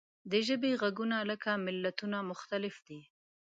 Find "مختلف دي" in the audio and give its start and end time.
2.31-3.01